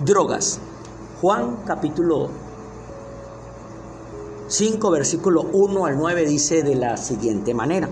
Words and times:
Drogas. 0.00 0.60
Juan 1.20 1.56
capítulo 1.66 2.28
5, 4.46 4.90
versículo 4.92 5.42
1 5.52 5.86
al 5.86 5.98
9 5.98 6.24
dice 6.24 6.62
de 6.62 6.76
la 6.76 6.96
siguiente 6.96 7.52
manera. 7.52 7.88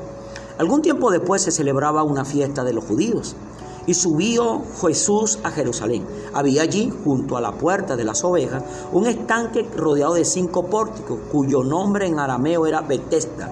Algún 0.57 0.83
tiempo 0.83 1.11
después 1.11 1.43
se 1.43 1.51
celebraba 1.51 2.05
una 2.05 2.25
fiesta 2.25 2.63
de 2.63 2.75
los 2.75 2.85
judíos 2.85 3.35
y 3.89 3.95
subió 3.95 4.63
Jesús 4.81 5.41
a 5.43 5.51
Jerusalén. 5.51 6.07
Había 6.33 6.63
allí, 6.63 6.93
junto 7.03 7.37
a 7.37 7.41
la 7.41 7.59
puerta 7.59 7.97
de 7.97 8.05
las 8.05 8.23
ovejas, 8.23 8.63
un 8.93 9.09
estanque 9.09 9.69
rodeado 9.77 10.15
de 10.15 10.25
cinco 10.25 10.67
pórticos, 10.67 11.19
cuyo 11.33 11.65
nombre 11.65 12.07
en 12.07 12.21
arameo 12.21 12.69
era 12.69 12.83
Bethesda. 12.83 13.51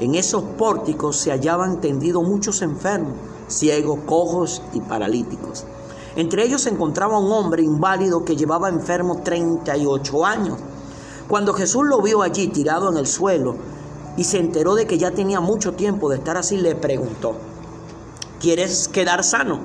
En 0.00 0.14
esos 0.14 0.42
pórticos 0.42 1.18
se 1.18 1.32
hallaban 1.32 1.82
tendidos 1.82 2.26
muchos 2.26 2.62
enfermos, 2.62 3.12
ciegos, 3.48 3.98
cojos 4.06 4.62
y 4.72 4.80
paralíticos. 4.80 5.66
Entre 6.16 6.44
ellos 6.44 6.62
se 6.62 6.70
encontraba 6.70 7.18
un 7.18 7.32
hombre 7.32 7.62
inválido 7.62 8.24
que 8.24 8.36
llevaba 8.36 8.68
enfermo 8.68 9.20
38 9.22 10.24
años. 10.24 10.58
Cuando 11.28 11.54
Jesús 11.54 11.84
lo 11.86 12.00
vio 12.02 12.22
allí 12.22 12.48
tirado 12.48 12.90
en 12.90 12.98
el 12.98 13.06
suelo 13.06 13.56
y 14.16 14.24
se 14.24 14.38
enteró 14.38 14.74
de 14.74 14.86
que 14.86 14.98
ya 14.98 15.10
tenía 15.10 15.40
mucho 15.40 15.72
tiempo 15.72 16.08
de 16.08 16.16
estar 16.16 16.36
así, 16.36 16.56
le 16.56 16.76
preguntó, 16.76 17.34
¿quieres 18.40 18.88
quedar 18.88 19.24
sano? 19.24 19.60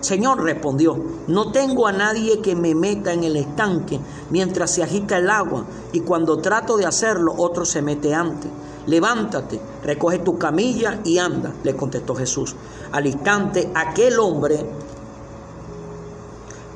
Señor 0.00 0.40
respondió, 0.44 0.96
no 1.26 1.50
tengo 1.50 1.88
a 1.88 1.92
nadie 1.92 2.40
que 2.40 2.54
me 2.54 2.76
meta 2.76 3.12
en 3.12 3.24
el 3.24 3.36
estanque 3.36 3.98
mientras 4.30 4.70
se 4.70 4.84
agita 4.84 5.18
el 5.18 5.28
agua 5.28 5.64
y 5.92 6.00
cuando 6.00 6.36
trato 6.38 6.76
de 6.76 6.86
hacerlo 6.86 7.34
otro 7.36 7.64
se 7.64 7.82
mete 7.82 8.14
antes. 8.14 8.48
Levántate, 8.86 9.60
recoge 9.82 10.20
tu 10.20 10.38
camilla 10.38 11.00
y 11.04 11.18
anda, 11.18 11.52
le 11.64 11.74
contestó 11.74 12.14
Jesús. 12.14 12.54
Al 12.92 13.06
instante 13.06 13.70
aquel 13.74 14.20
hombre 14.20 14.64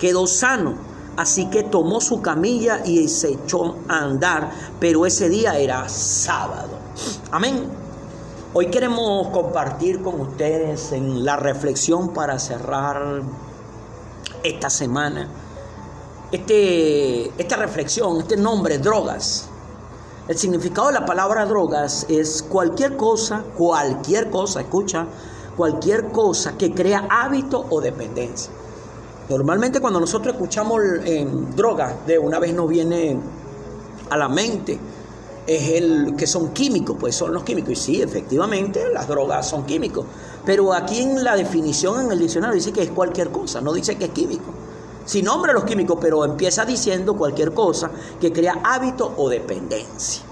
quedó 0.03 0.27
sano. 0.27 0.75
Así 1.17 1.49
que 1.49 1.63
tomó 1.63 2.01
su 2.01 2.21
camilla 2.21 2.83
y 2.85 3.07
se 3.07 3.29
echó 3.35 3.77
a 3.87 3.99
andar, 3.99 4.51
pero 4.81 5.07
ese 5.07 5.29
día 5.29 5.57
era 5.59 5.89
sábado. 5.89 6.71
Amén. 7.31 7.69
Hoy 8.53 8.67
queremos 8.67 9.29
compartir 9.29 10.03
con 10.03 10.21
ustedes 10.21 10.91
en 10.91 11.25
la 11.25 11.37
reflexión 11.37 12.13
para 12.13 12.41
cerrar 12.41 13.23
esta 14.43 14.71
semana 14.71 15.29
este, 16.33 17.29
esta 17.41 17.57
reflexión, 17.57 18.19
este 18.19 18.37
nombre, 18.37 18.79
drogas. 18.79 19.47
El 20.27 20.37
significado 20.37 20.89
de 20.89 20.95
la 20.95 21.05
palabra 21.05 21.47
drogas 21.47 22.07
es 22.09 22.43
cualquier 22.43 22.97
cosa, 22.97 23.45
cualquier 23.57 24.31
cosa, 24.31 24.63
escucha, 24.63 25.07
cualquier 25.57 26.09
cosa 26.09 26.57
que 26.57 26.73
crea 26.73 27.07
hábito 27.09 27.67
o 27.71 27.81
dependencia. 27.81 28.51
Normalmente 29.29 29.81
cuando 29.81 30.01
nosotros 30.01 30.35
escuchamos 30.35 30.81
en 31.05 31.55
droga, 31.55 31.97
de 32.07 32.19
una 32.19 32.39
vez 32.39 32.55
nos 32.55 32.69
viene 32.69 33.19
a 34.11 34.17
la 34.17 34.29
mente 34.29 34.79
es 35.47 35.71
el 35.71 36.15
que 36.17 36.27
son 36.27 36.53
químicos, 36.53 36.97
pues 36.99 37.15
son 37.15 37.33
los 37.33 37.43
químicos. 37.43 37.73
Y 37.73 37.77
sí, 37.77 38.03
efectivamente, 38.03 38.85
las 38.93 39.09
drogas 39.09 39.49
son 39.49 39.65
químicos. 39.65 40.07
Pero 40.45 40.73
aquí 40.73 41.01
en 41.01 41.23
la 41.23 41.37
definición 41.37 42.07
en 42.07 42.13
el 42.13 42.19
diccionario 42.19 42.55
dice 42.55 42.73
que 42.73 42.83
es 42.83 42.91
cualquier 42.91 43.31
cosa, 43.31 43.61
no 43.61 43.73
dice 43.73 43.97
que 43.97 44.07
es 44.07 44.11
químico. 44.11 44.53
Si 45.05 45.23
nombra 45.23 45.53
los 45.53 45.65
químicos, 45.65 45.99
pero 46.01 46.25
empieza 46.25 46.65
diciendo 46.65 47.17
cualquier 47.17 47.53
cosa 47.53 47.91
que 48.21 48.33
crea 48.33 48.61
hábito 48.63 49.15
o 49.17 49.29
dependencia. 49.29 50.23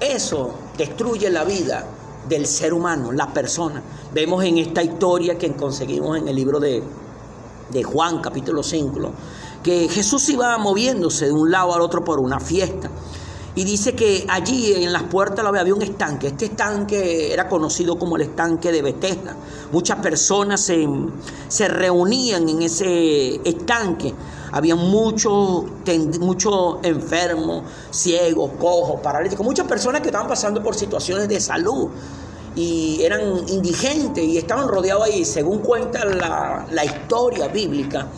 Eso 0.00 0.50
destruye 0.76 1.30
la 1.30 1.44
vida 1.44 1.86
del 2.28 2.46
ser 2.46 2.74
humano, 2.74 3.10
la 3.10 3.32
persona. 3.32 3.82
Vemos 4.12 4.44
en 4.44 4.58
esta 4.58 4.82
historia 4.82 5.38
que 5.38 5.50
conseguimos 5.54 6.18
en 6.18 6.28
el 6.28 6.36
libro 6.36 6.60
de, 6.60 6.82
de 7.70 7.82
Juan 7.82 8.20
capítulo 8.20 8.62
5, 8.62 9.12
que 9.62 9.88
Jesús 9.88 10.28
iba 10.28 10.56
moviéndose 10.58 11.26
de 11.26 11.32
un 11.32 11.50
lado 11.50 11.74
al 11.74 11.80
otro 11.80 12.04
por 12.04 12.20
una 12.20 12.40
fiesta. 12.40 12.90
Y 13.54 13.64
dice 13.64 13.96
que 13.96 14.24
allí 14.28 14.72
en 14.72 14.92
las 14.92 15.02
puertas 15.04 15.44
había 15.44 15.74
un 15.74 15.82
estanque. 15.82 16.28
Este 16.28 16.44
estanque 16.44 17.32
era 17.32 17.48
conocido 17.48 17.98
como 17.98 18.14
el 18.14 18.22
estanque 18.22 18.70
de 18.70 18.82
Bethesda. 18.82 19.34
Muchas 19.72 19.98
personas 19.98 20.60
se, 20.60 20.86
se 21.48 21.66
reunían 21.66 22.48
en 22.48 22.62
ese 22.62 23.40
estanque. 23.48 24.14
Había 24.52 24.76
muchos 24.76 25.64
mucho 26.20 26.78
enfermos, 26.84 27.64
ciegos, 27.90 28.52
cojos, 28.60 29.00
paralíticos. 29.00 29.44
Muchas 29.44 29.66
personas 29.66 30.02
que 30.02 30.08
estaban 30.08 30.28
pasando 30.28 30.62
por 30.62 30.76
situaciones 30.76 31.28
de 31.28 31.40
salud 31.40 31.88
y 32.58 33.04
eran 33.04 33.48
indigentes 33.48 34.24
y 34.24 34.36
estaban 34.36 34.66
rodeados 34.66 35.04
ahí, 35.04 35.24
según 35.24 35.60
cuenta 35.60 36.04
la, 36.04 36.66
la 36.72 36.84
historia 36.84 37.46
bíblica, 37.46 38.08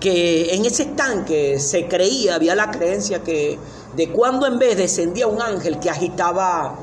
que 0.00 0.52
en 0.52 0.64
ese 0.64 0.82
estanque 0.82 1.60
se 1.60 1.86
creía, 1.86 2.34
había 2.34 2.56
la 2.56 2.72
creencia 2.72 3.22
que 3.22 3.56
de 3.94 4.10
cuando 4.10 4.48
en 4.48 4.58
vez 4.58 4.76
descendía 4.76 5.28
un 5.28 5.40
ángel 5.40 5.78
que 5.78 5.90
agitaba 5.90 6.74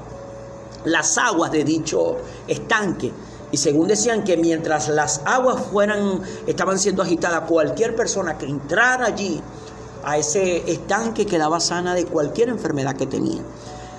las 0.85 1.17
aguas 1.17 1.51
de 1.51 1.65
dicho 1.65 2.15
estanque. 2.47 3.11
Y 3.51 3.57
según 3.57 3.89
decían 3.89 4.23
que 4.23 4.37
mientras 4.37 4.87
las 4.87 5.19
aguas 5.25 5.61
fueran, 5.69 6.21
estaban 6.47 6.79
siendo 6.79 7.03
agitadas, 7.03 7.41
cualquier 7.41 7.93
persona 7.93 8.37
que 8.37 8.45
entrara 8.45 9.07
allí 9.07 9.41
a 10.05 10.17
ese 10.17 10.71
estanque 10.71 11.25
quedaba 11.25 11.59
sana 11.59 11.93
de 11.93 12.05
cualquier 12.05 12.47
enfermedad 12.47 12.95
que 12.95 13.05
tenía. 13.05 13.41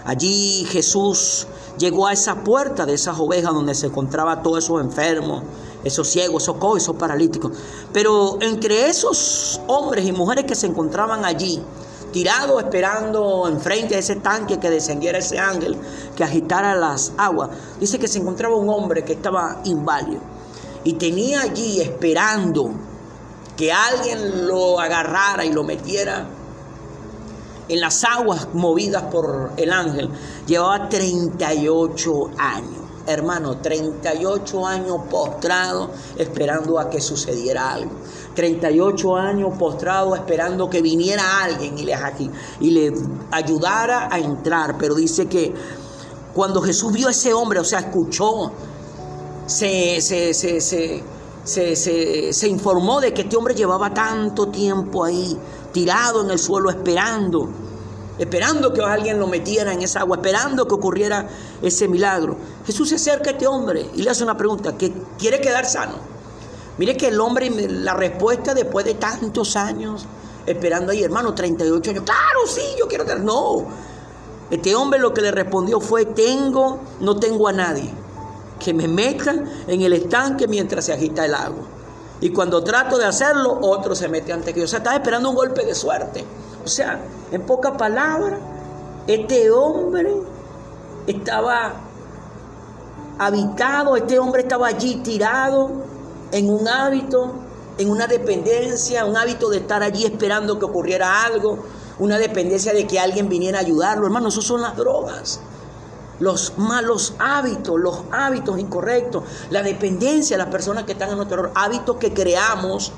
Allí 0.05 0.65
Jesús 0.69 1.47
llegó 1.79 2.07
a 2.07 2.13
esa 2.13 2.43
puerta 2.43 2.87
de 2.87 2.95
esas 2.95 3.19
ovejas 3.19 3.55
donde 3.55 3.75
se 3.75 3.87
encontraba 3.87 4.43
todos 4.43 4.65
esos 4.65 4.81
enfermos, 4.81 5.43
esos 5.85 6.09
ciegos, 6.09 6.43
esos 6.43 6.57
cojos, 6.57 6.83
esos 6.83 6.97
paralíticos. 6.97 7.53
Pero 7.93 8.39
entre 8.41 8.89
esos 8.89 9.61
hombres 9.67 10.07
y 10.07 10.13
mujeres 10.13 10.45
que 10.45 10.55
se 10.55 10.67
encontraban 10.67 11.25
allí, 11.25 11.63
tirado 12.13 12.59
esperando 12.61 13.49
enfrente 13.49 13.95
de 13.95 14.01
ese 14.01 14.17
tanque 14.17 14.59
que 14.59 14.71
descendiera 14.71 15.19
ese 15.19 15.39
ángel, 15.39 15.77
que 16.17 16.25
agitara 16.25 16.75
las 16.75 17.13
aguas. 17.17 17.51
Dice 17.81 17.99
que 17.99 18.09
se 18.09 18.19
encontraba 18.19 18.57
un 18.57 18.69
hombre 18.69 19.05
que 19.05 19.15
estaba 19.15 19.61
inválido 19.65 20.21
y 20.85 20.95
tenía 20.95 21.43
allí 21.43 21.81
esperando 21.81 22.73
que 23.57 23.73
alguien 23.73 24.47
lo 24.47 24.81
agarrara 24.81 25.45
y 25.45 25.53
lo 25.53 25.63
metiera 25.63 26.27
en 27.73 27.81
las 27.81 28.05
aguas 28.05 28.49
movidas 28.53 29.05
por 29.05 29.53
el 29.57 29.73
ángel. 29.73 30.11
Llevaba 30.47 30.89
38 30.89 32.31
años 32.39 32.83
hermano, 33.07 33.59
38 33.59 34.67
años 34.67 35.01
postrado 35.11 35.91
esperando 36.17 36.79
a 36.79 36.89
que 36.89 37.01
sucediera 37.01 37.73
algo. 37.73 37.91
38 38.35 39.17
años 39.17 39.57
postrado 39.59 40.15
esperando 40.15 40.71
que 40.71 40.83
viniera 40.83 41.43
alguien 41.43 41.79
y 41.79 41.85
le, 41.85 41.97
y 42.61 42.71
le 42.71 42.93
ayudara 43.31 44.09
a 44.11 44.19
entrar. 44.19 44.77
Pero 44.79 44.95
dice 44.95 45.27
que 45.27 45.53
cuando 46.33 46.63
Jesús 46.63 46.93
vio 46.93 47.09
a 47.09 47.11
ese 47.11 47.33
hombre, 47.33 47.61
o 47.61 47.65
sea, 47.65 47.81
escuchó, 47.81 48.53
se, 49.47 50.01
se, 50.01 50.33
se, 50.33 52.33
se 52.33 52.49
informó 52.49 53.01
de 53.01 53.13
que 53.13 53.23
este 53.23 53.37
hombre 53.37 53.55
llevaba 53.55 53.93
tanto 53.93 54.49
tiempo 54.49 55.05
ahí, 55.05 55.37
tirado 55.73 56.23
en 56.23 56.31
el 56.31 56.39
suelo, 56.39 56.71
esperando 56.71 57.49
esperando 58.19 58.73
que 58.73 58.83
alguien 58.83 59.19
lo 59.19 59.27
metiera 59.27 59.73
en 59.73 59.83
esa 59.83 60.01
agua, 60.01 60.17
esperando 60.17 60.67
que 60.67 60.75
ocurriera 60.75 61.29
ese 61.63 61.89
milagro. 61.89 62.37
Jesús 62.67 62.89
se 62.91 62.97
acerca 62.97 63.31
a 63.31 63.33
este 63.33 63.47
hombre 63.47 63.91
y 63.95 64.03
le 64.03 64.11
hace 64.11 64.23
una 64.23 64.37
pregunta, 64.37 64.77
que 64.77 64.93
quiere 65.19 65.41
quedar 65.41 65.67
sano. 65.67 65.95
Mire 66.79 66.97
que 66.97 67.09
el 67.09 67.21
hombre, 67.21 67.51
la 67.51 67.95
respuesta 67.95 68.55
después 68.55 68.85
de 68.85 68.95
tantos 68.95 69.57
años, 69.57 70.07
esperando 70.47 70.93
ahí, 70.93 71.03
hermano, 71.03 71.35
38 71.35 71.91
años, 71.91 72.05
claro, 72.05 72.47
sí, 72.47 72.63
yo 72.79 72.89
quiero 72.89 73.05
quedar. 73.05 73.21
No, 73.21 73.67
este 74.51 74.75
hombre 74.75 75.01
lo 75.01 75.15
que 75.15 75.21
le 75.21 75.31
respondió 75.31 75.81
fue, 75.81 76.05
tengo, 76.07 76.81
no 77.01 77.17
tengo 77.17 77.49
a 77.49 77.53
nadie 77.53 77.93
que 78.63 78.73
me 78.73 78.87
meta 78.87 79.35
en 79.67 79.83
el 79.83 79.93
estanque 79.93 80.47
mientras 80.47 80.85
se 80.85 80.93
agita 80.93 81.25
el 81.25 81.35
agua. 81.35 81.65
Y 82.21 82.31
cuando 82.31 82.63
trato 82.63 82.99
de 82.99 83.05
hacerlo, 83.05 83.59
otro 83.61 83.97
se 83.97 84.09
mete 84.09 84.33
antes 84.33 84.55
que 84.55 84.61
yo. 84.61 84.65
O 84.65 84.69
sea, 84.69 84.79
estaba 84.79 84.97
esperando 84.97 85.29
un 85.31 85.35
golpe 85.35 85.65
de 85.65 85.75
suerte. 85.75 86.25
O 86.65 86.69
sea, 86.69 87.01
en 87.33 87.43
pocas 87.43 87.77
palabras, 87.77 88.39
este 89.07 89.51
hombre 89.51 90.15
estaba 91.07 91.73
habitado, 93.19 93.97
este 93.97 94.19
hombre 94.19 94.43
estaba 94.43 94.69
allí 94.69 94.97
tirado 94.97 95.71
en 96.31 96.49
un 96.49 96.69
hábito, 96.69 97.35
en 97.79 97.91
una 97.91 98.07
dependencia, 98.07 99.05
un 99.05 99.17
hábito 99.17 99.51
de 99.51 99.59
estar 99.59 99.83
allí 99.83 100.05
esperando 100.05 100.59
que 100.59 100.65
ocurriera 100.65 101.25
algo, 101.25 101.59
una 101.99 102.19
dependencia 102.19 102.73
de 102.73 102.87
que 102.87 102.99
alguien 102.99 103.29
viniera 103.29 103.59
a 103.59 103.63
ayudarlo. 103.63 104.07
Hermano, 104.07 104.29
eso 104.29 104.43
son 104.43 104.63
las 104.63 104.77
drogas. 104.77 105.41
Los 106.21 106.57
malos 106.57 107.15
hábitos, 107.19 107.81
los 107.81 108.03
hábitos 108.13 108.59
incorrectos, 108.59 109.25
la 109.51 109.63
dependencia 109.63 110.37
de 110.37 110.45
las 110.45 110.53
personas 110.53 110.85
que 110.85 110.93
están 110.93 111.11
en 111.11 111.17
nuestro 111.17 111.51
hábitos 111.55 111.97
que 111.97 112.13
creamos 112.13 112.93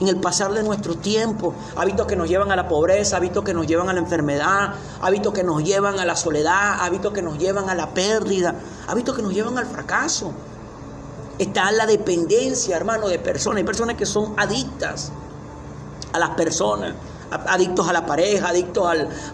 en 0.00 0.08
el 0.08 0.16
pasar 0.20 0.52
de 0.52 0.62
nuestro 0.62 0.96
tiempo, 0.96 1.54
hábitos 1.76 2.06
que 2.06 2.16
nos 2.16 2.28
llevan 2.28 2.52
a 2.52 2.56
la 2.56 2.68
pobreza, 2.68 3.16
hábitos 3.16 3.44
que 3.44 3.54
nos 3.54 3.66
llevan 3.66 3.88
a 3.88 3.92
la 3.92 4.00
enfermedad, 4.00 4.74
hábitos 5.02 5.32
que 5.32 5.42
nos 5.42 5.62
llevan 5.64 5.98
a 5.98 6.04
la 6.04 6.16
soledad, 6.16 6.78
hábitos 6.80 7.12
que 7.12 7.22
nos 7.22 7.38
llevan 7.38 7.68
a 7.68 7.74
la 7.74 7.92
pérdida, 7.92 8.54
hábitos 8.86 9.16
que 9.16 9.22
nos 9.22 9.32
llevan 9.32 9.58
al 9.58 9.66
fracaso. 9.66 10.32
Está 11.38 11.70
la 11.72 11.86
dependencia, 11.86 12.76
hermano, 12.76 13.08
de 13.08 13.18
personas. 13.18 13.58
Hay 13.58 13.64
personas 13.64 13.96
que 13.96 14.06
son 14.06 14.34
adictas 14.36 15.12
a 16.12 16.18
las 16.18 16.30
personas, 16.30 16.94
adictos 17.30 17.88
a 17.88 17.92
la 17.92 18.06
pareja, 18.06 18.48
adictos 18.48 18.86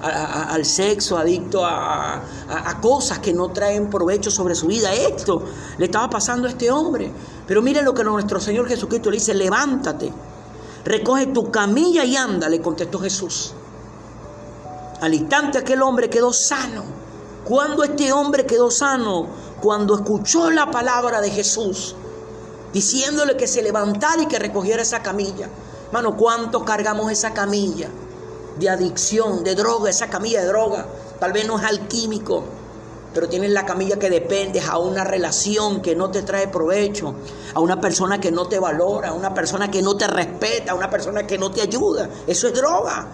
al, 0.03 0.65
sexo, 0.65 1.17
adictos 1.17 1.63
a, 1.65 2.21
a, 2.49 2.81
cosas 2.81 3.21
que 3.21 3.33
no 3.33 3.51
traen 3.51 3.89
provecho 3.89 4.31
sobre 4.31 4.55
su 4.55 4.67
vida. 4.67 4.93
Esto 4.93 5.43
le 5.79 5.87
estaba 5.87 6.11
pasando 6.11 6.47
a 6.47 6.51
este 6.51 6.71
hombre. 6.71 7.11
Pero 7.47 7.63
miren 7.63 7.85
lo 7.85 7.95
que 7.95 8.05
nuestro 8.05 8.41
Señor 8.41 8.67
Jesucristo 8.69 9.11
le 9.11 9.17
dice, 9.19 9.33
levántate, 9.33 10.13
recoge 10.85 11.27
tu 11.27 11.51
camilla 11.51 12.05
y 12.05 12.17
anda, 12.17 12.49
le 12.49 12.61
contestó 12.61 13.01
Jesús. 13.01 13.55
Al 15.01 15.15
instante 15.15 15.59
aquel 15.59 15.83
hombre 15.83 16.09
quedó 16.09 16.33
sano. 16.33 16.85
Cuando 17.45 17.85
este 17.85 18.13
hombre 18.13 18.47
quedó 18.47 18.71
sano, 18.71 19.27
cuando 19.61 19.95
escuchó 19.97 20.51
la 20.51 20.71
palabra 20.71 21.21
de 21.21 21.31
Jesús, 21.31 21.95
diciéndole 22.73 23.37
que 23.37 23.47
se 23.47 23.63
levantara 23.63 24.23
y 24.23 24.27
que 24.27 24.39
recogiera 24.39 24.83
esa 24.83 25.03
camilla. 25.03 25.49
Hermano, 25.87 26.17
¿cuánto 26.17 26.65
cargamos 26.65 27.13
esa 27.13 27.33
camilla 27.33 27.89
de 28.59 28.71
adicción, 28.71 29.45
de 29.45 29.55
droga, 29.55 29.91
esa 29.91 30.09
camilla 30.09 30.41
de 30.41 30.47
droga? 30.49 30.87
Tal 31.21 31.33
vez 31.33 31.47
no 31.47 31.59
es 31.59 31.65
alquímico, 31.65 32.45
pero 33.15 33.29
tienes 33.29 33.53
la 33.53 33.65
camilla 33.65 33.97
que 33.97 34.11
dependes 34.11 34.69
a 34.69 34.79
una 34.79 35.05
relación 35.05 35.81
que 35.81 35.95
no 35.95 36.11
te 36.11 36.23
trae 36.23 36.49
provecho, 36.49 37.15
a 37.55 37.61
una 37.61 37.81
persona 37.81 38.21
que 38.21 38.33
no 38.33 38.47
te 38.47 38.59
valora, 38.59 39.11
a 39.11 39.13
una 39.13 39.33
persona 39.33 39.71
que 39.71 39.81
no 39.81 39.97
te 39.97 40.09
respeta, 40.09 40.73
a 40.73 40.75
una 40.75 40.91
persona 40.91 41.27
que 41.27 41.39
no 41.39 41.51
te 41.51 41.63
ayuda. 41.63 42.11
Eso 42.27 42.49
es 42.49 42.55
droga. 42.55 43.09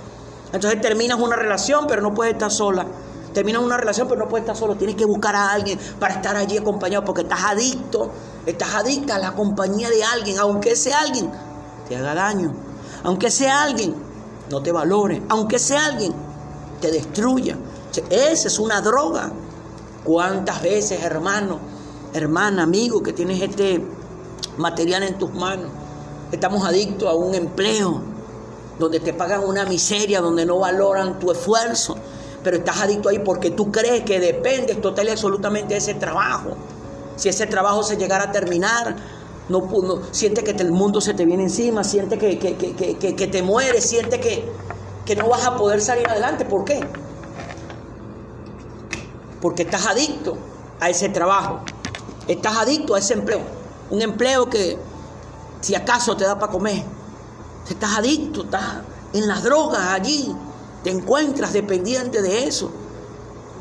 Entonces 0.52 0.80
terminas 0.80 1.20
una 1.20 1.36
relación, 1.36 1.84
pero 1.86 2.00
no 2.00 2.14
puedes 2.14 2.32
estar 2.32 2.50
sola. 2.50 2.86
Terminas 3.34 3.62
una 3.62 3.76
relación, 3.76 4.08
pero 4.08 4.22
no 4.22 4.28
puedes 4.28 4.44
estar 4.44 4.56
solo. 4.56 4.74
Tienes 4.74 4.96
que 4.96 5.04
buscar 5.04 5.36
a 5.36 5.52
alguien 5.52 5.78
para 6.00 6.14
estar 6.14 6.34
allí 6.34 6.56
acompañado, 6.56 7.04
porque 7.04 7.22
estás 7.22 7.44
adicto, 7.44 8.10
estás 8.46 8.74
adicta 8.74 9.16
a 9.16 9.18
la 9.18 9.34
compañía 9.34 9.88
de 9.90 10.02
alguien, 10.02 10.38
aunque 10.38 10.72
ese 10.72 10.92
alguien 10.92 11.30
te 11.88 11.96
haga 11.96 12.14
daño, 12.14 12.52
aunque 13.04 13.30
sea 13.30 13.62
alguien 13.62 13.94
no 14.50 14.62
te 14.62 14.72
valore, 14.72 15.22
aunque 15.28 15.58
sea 15.58 15.86
alguien 15.86 16.12
te 16.80 16.90
destruya. 16.90 17.56
Esa 18.10 18.48
es 18.48 18.58
una 18.58 18.80
droga. 18.80 19.30
¿Cuántas 20.04 20.62
veces, 20.62 21.02
hermano, 21.02 21.58
hermana, 22.14 22.62
amigo, 22.62 23.02
que 23.02 23.12
tienes 23.12 23.40
este 23.42 23.84
material 24.56 25.02
en 25.02 25.18
tus 25.18 25.32
manos, 25.34 25.70
estamos 26.32 26.64
adictos 26.64 27.08
a 27.08 27.14
un 27.14 27.34
empleo 27.34 28.02
donde 28.78 29.00
te 29.00 29.12
pagan 29.12 29.44
una 29.44 29.64
miseria, 29.64 30.20
donde 30.20 30.46
no 30.46 30.58
valoran 30.58 31.18
tu 31.18 31.30
esfuerzo, 31.30 31.96
pero 32.42 32.56
estás 32.56 32.80
adicto 32.80 33.10
ahí 33.10 33.18
porque 33.18 33.50
tú 33.50 33.70
crees 33.70 34.02
que 34.04 34.18
dependes 34.18 34.80
total 34.80 35.08
y 35.08 35.10
absolutamente 35.10 35.74
de 35.74 35.78
ese 35.78 35.94
trabajo. 35.94 36.56
Si 37.16 37.28
ese 37.28 37.46
trabajo 37.46 37.82
se 37.82 37.96
llegara 37.96 38.24
a 38.24 38.32
terminar, 38.32 38.96
no, 39.50 39.60
no 39.60 40.00
siente 40.12 40.42
que 40.42 40.52
el 40.52 40.72
mundo 40.72 41.02
se 41.02 41.12
te 41.12 41.26
viene 41.26 41.42
encima, 41.42 41.84
siente 41.84 42.16
que, 42.16 42.38
que, 42.38 43.26
te 43.26 43.42
mueres, 43.42 43.84
siente 43.84 44.18
que, 44.18 44.48
que 45.04 45.16
no 45.16 45.28
vas 45.28 45.44
a 45.44 45.56
poder 45.56 45.82
salir 45.82 46.08
adelante. 46.08 46.46
¿Por 46.46 46.64
qué? 46.64 46.80
Porque 49.40 49.62
estás 49.62 49.86
adicto 49.86 50.36
a 50.80 50.88
ese 50.88 51.08
trabajo, 51.08 51.60
estás 52.28 52.56
adicto 52.56 52.94
a 52.94 52.98
ese 52.98 53.14
empleo, 53.14 53.40
un 53.90 54.02
empleo 54.02 54.48
que 54.48 54.78
si 55.60 55.74
acaso 55.74 56.16
te 56.16 56.24
da 56.24 56.38
para 56.38 56.52
comer, 56.52 56.82
estás 57.68 57.98
adicto, 57.98 58.44
estás 58.44 58.64
en 59.12 59.28
las 59.28 59.42
drogas 59.42 59.80
allí, 59.88 60.34
te 60.82 60.90
encuentras 60.90 61.52
dependiente 61.52 62.22
de 62.22 62.44
eso. 62.46 62.70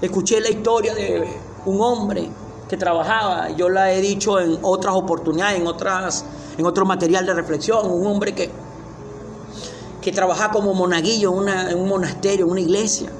Escuché 0.01 0.39
la 0.39 0.49
historia 0.49 0.93
de 0.93 1.27
un 1.65 1.81
hombre 1.81 2.29
que 2.69 2.77
trabajaba, 2.77 3.49
yo 3.49 3.67
la 3.69 3.91
he 3.91 3.99
dicho 3.99 4.39
en 4.39 4.59
otras 4.61 4.95
oportunidades, 4.95 5.59
en 5.59 5.67
otras 5.67 6.25
en 6.57 6.65
otro 6.65 6.85
material 6.85 7.25
de 7.25 7.33
reflexión, 7.33 7.89
un 7.89 8.05
hombre 8.05 8.33
que 8.33 8.49
que 10.01 10.13
trabajaba 10.13 10.53
como 10.53 10.73
monaguillo 10.73 11.41
en, 11.41 11.49
en 11.49 11.77
un 11.77 11.89
monasterio, 11.89 12.45
en 12.45 12.51
una 12.51 12.61
iglesia. 12.61 13.11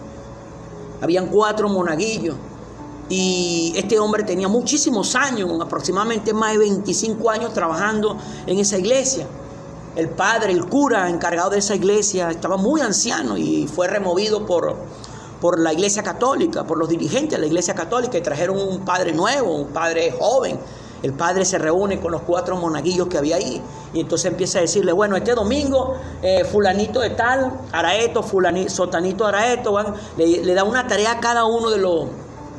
Habían 1.02 1.28
cuatro 1.28 1.68
monaguillos 1.68 2.36
y 3.10 3.74
este 3.76 4.00
hombre 4.00 4.24
tenía 4.24 4.48
muchísimos 4.48 5.16
años, 5.16 5.50
aproximadamente 5.60 6.32
más 6.32 6.54
de 6.54 6.60
25 6.60 7.30
años 7.32 7.54
trabajando 7.54 8.16
en 8.46 8.60
esa 8.60 8.78
iglesia. 8.78 9.26
El 9.96 10.10
padre, 10.10 10.54
el 10.54 10.66
cura 10.68 11.10
encargado 11.10 11.50
de 11.50 11.58
esa 11.58 11.74
iglesia, 11.74 12.30
estaba 12.30 12.56
muy 12.56 12.82
anciano 12.82 13.36
y 13.36 13.68
fue 13.68 13.88
removido 13.88 14.46
por, 14.46 14.76
por 15.42 15.60
la 15.60 15.74
iglesia 15.74 16.04
católica, 16.04 16.64
por 16.64 16.78
los 16.78 16.88
dirigentes 16.88 17.32
de 17.32 17.40
la 17.40 17.48
iglesia 17.48 17.74
católica 17.74 18.18
y 18.18 18.22
trajeron 18.22 18.58
un 18.62 18.86
padre 18.86 19.12
nuevo, 19.12 19.56
un 19.56 19.70
padre 19.70 20.16
joven. 20.18 20.60
El 21.02 21.14
padre 21.14 21.46
se 21.46 21.58
reúne 21.58 22.00
con 22.00 22.12
los 22.12 22.22
cuatro 22.22 22.58
monaguillos 22.58 23.08
que 23.08 23.18
había 23.18 23.38
ahí 23.38 23.62
y 23.94 24.02
entonces 24.02 24.30
empieza 24.30 24.60
a 24.60 24.62
decirle, 24.62 24.92
bueno, 24.92 25.16
este 25.16 25.34
domingo 25.34 25.96
eh, 26.22 26.44
fulanito 26.44 27.00
de 27.00 27.12
tal, 27.12 27.54
araeto, 27.72 28.22
fulanito, 28.22 28.70
sotanito 28.70 29.26
araeto, 29.26 29.76
le, 30.18 30.44
le 30.44 30.54
da 30.54 30.64
una 30.66 30.86
tarea 30.88 31.14
a 31.14 31.20
cada 31.22 31.46
uno 31.46 31.70
de 31.70 31.78
los 31.78 32.08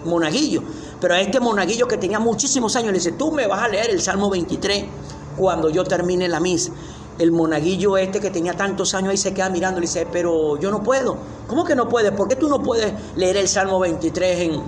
monaguillo. 0.05 0.63
Pero 1.01 1.15
a 1.15 1.21
este 1.21 1.41
monaguillo 1.41 1.89
que 1.89 1.97
tenía 1.97 2.19
muchísimos 2.19 2.77
años 2.77 2.89
le 2.89 2.99
dice, 2.99 3.13
tú 3.13 3.33
me 3.33 3.47
vas 3.47 3.63
a 3.63 3.69
leer 3.69 3.91
el 3.91 4.01
Salmo 4.01 4.31
23 4.31 4.85
cuando 5.37 5.71
yo 5.71 5.85
termine 5.85 6.29
la 6.29 6.41
misa. 6.41 6.73
El 7.19 7.33
monaguillo 7.33 7.97
este 7.99 8.21
que 8.21 8.31
tenía 8.31 8.55
tantos 8.55 8.95
años 8.95 9.11
ahí 9.11 9.17
se 9.17 9.35
queda 9.35 9.51
mirando 9.51 9.79
y 9.79 9.83
le 9.83 9.87
dice, 9.87 10.07
pero 10.11 10.59
yo 10.59 10.71
no 10.71 10.83
puedo. 10.83 11.17
¿Cómo 11.47 11.65
que 11.65 11.75
no 11.75 11.89
puedes? 11.89 12.13
¿Por 12.13 12.29
qué 12.29 12.37
tú 12.37 12.49
no 12.49 12.63
puedes 12.63 12.93
leer 13.17 13.37
el 13.37 13.49
Salmo 13.49 13.79
23 13.79 14.41
en, 14.41 14.63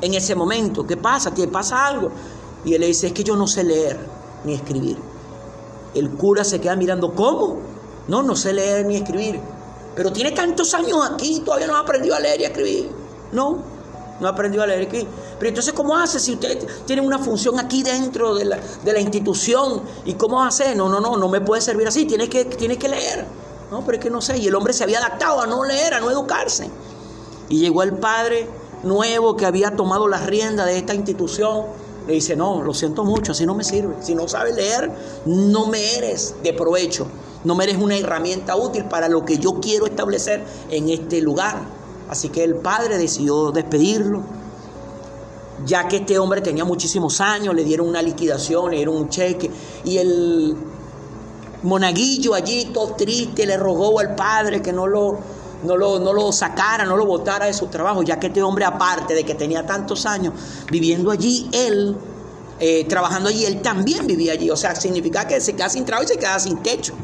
en 0.00 0.14
ese 0.14 0.34
momento? 0.34 0.86
¿Qué 0.86 0.96
pasa? 0.96 1.32
¿Te 1.32 1.46
pasa 1.48 1.86
algo? 1.86 2.10
Y 2.64 2.74
él 2.74 2.80
le 2.80 2.86
dice, 2.88 3.08
es 3.08 3.12
que 3.12 3.22
yo 3.22 3.36
no 3.36 3.46
sé 3.46 3.64
leer 3.64 3.98
ni 4.44 4.54
escribir. 4.54 4.96
El 5.94 6.10
cura 6.10 6.44
se 6.44 6.60
queda 6.60 6.76
mirando, 6.76 7.14
¿cómo? 7.14 7.58
No, 8.08 8.22
no 8.22 8.36
sé 8.36 8.52
leer 8.52 8.86
ni 8.86 8.96
escribir. 8.96 9.40
Pero 9.94 10.12
tiene 10.12 10.32
tantos 10.32 10.74
años 10.74 10.98
aquí, 11.10 11.40
todavía 11.40 11.66
no 11.66 11.76
ha 11.76 11.80
aprendido 11.80 12.14
a 12.14 12.20
leer 12.20 12.40
y 12.40 12.44
a 12.44 12.48
escribir. 12.48 12.90
No, 13.32 13.62
no 14.20 14.28
aprendió 14.28 14.62
a 14.62 14.66
leer 14.66 14.86
aquí. 14.86 15.06
Pero 15.38 15.48
entonces, 15.48 15.72
¿cómo 15.72 15.96
hace 15.96 16.18
si 16.18 16.34
usted 16.34 16.66
tiene 16.86 17.02
una 17.02 17.18
función 17.18 17.58
aquí 17.58 17.82
dentro 17.82 18.34
de 18.34 18.44
la, 18.44 18.58
de 18.84 18.92
la 18.92 19.00
institución? 19.00 19.82
¿Y 20.04 20.14
cómo 20.14 20.42
hace? 20.42 20.74
No, 20.74 20.88
no, 20.88 21.00
no, 21.00 21.16
no 21.16 21.28
me 21.28 21.40
puede 21.40 21.62
servir 21.62 21.86
así, 21.86 22.06
tiene 22.06 22.28
que, 22.28 22.44
tiene 22.44 22.78
que 22.78 22.88
leer. 22.88 23.26
No, 23.70 23.84
pero 23.84 23.98
es 23.98 24.04
que 24.04 24.10
no 24.10 24.20
sé. 24.20 24.38
Y 24.38 24.46
el 24.46 24.54
hombre 24.54 24.72
se 24.72 24.84
había 24.84 24.98
adaptado 24.98 25.40
a 25.40 25.46
no 25.46 25.64
leer, 25.64 25.94
a 25.94 26.00
no 26.00 26.10
educarse. 26.10 26.70
Y 27.48 27.58
llegó 27.58 27.82
el 27.82 27.94
padre 27.94 28.48
nuevo 28.82 29.36
que 29.36 29.46
había 29.46 29.74
tomado 29.74 30.08
las 30.08 30.26
riendas 30.26 30.66
de 30.66 30.78
esta 30.78 30.94
institución. 30.94 31.66
Le 32.06 32.14
dice, 32.14 32.36
no, 32.36 32.62
lo 32.62 32.72
siento 32.72 33.04
mucho, 33.04 33.32
así 33.32 33.44
no 33.44 33.54
me 33.54 33.64
sirve. 33.64 33.96
Si 34.00 34.14
no 34.14 34.28
sabes 34.28 34.54
leer, 34.54 34.90
no 35.26 35.66
me 35.66 35.96
eres 35.96 36.36
de 36.42 36.52
provecho. 36.52 37.06
No 37.44 37.54
me 37.54 37.64
eres 37.64 37.76
una 37.76 37.96
herramienta 37.96 38.56
útil 38.56 38.84
para 38.84 39.08
lo 39.08 39.24
que 39.24 39.38
yo 39.38 39.60
quiero 39.60 39.86
establecer 39.86 40.44
en 40.70 40.88
este 40.88 41.20
lugar. 41.20 41.60
Así 42.08 42.28
que 42.28 42.44
el 42.44 42.56
padre 42.56 42.98
decidió 42.98 43.50
despedirlo, 43.50 44.22
ya 45.64 45.88
que 45.88 45.96
este 45.98 46.18
hombre 46.18 46.40
tenía 46.40 46.64
muchísimos 46.64 47.20
años, 47.20 47.54
le 47.54 47.64
dieron 47.64 47.88
una 47.88 48.02
liquidación, 48.02 48.70
le 48.70 48.76
dieron 48.76 48.96
un 48.96 49.08
cheque, 49.08 49.50
y 49.84 49.98
el 49.98 50.56
monaguillo 51.62 52.34
allí, 52.34 52.66
todo 52.72 52.94
triste, 52.94 53.46
le 53.46 53.56
rogó 53.56 53.98
al 53.98 54.14
padre 54.14 54.62
que 54.62 54.72
no 54.72 54.86
lo, 54.86 55.18
no 55.64 55.76
lo, 55.76 55.98
no 55.98 56.12
lo 56.12 56.32
sacara, 56.32 56.84
no 56.84 56.96
lo 56.96 57.06
botara 57.06 57.46
de 57.46 57.54
su 57.54 57.66
trabajo, 57.66 58.02
ya 58.02 58.18
que 58.20 58.28
este 58.28 58.42
hombre, 58.42 58.64
aparte 58.64 59.14
de 59.14 59.24
que 59.24 59.34
tenía 59.34 59.66
tantos 59.66 60.06
años 60.06 60.34
viviendo 60.70 61.10
allí, 61.10 61.48
él, 61.52 61.96
eh, 62.60 62.84
trabajando 62.84 63.28
allí, 63.28 63.44
él 63.44 63.60
también 63.62 64.06
vivía 64.06 64.32
allí. 64.32 64.50
O 64.50 64.56
sea, 64.56 64.74
significa 64.74 65.26
que 65.26 65.40
se 65.40 65.54
queda 65.54 65.68
sin 65.68 65.84
trabajo 65.84 66.04
y 66.08 66.14
se 66.14 66.18
queda 66.18 66.38
sin 66.38 66.62
techo. 66.62 66.94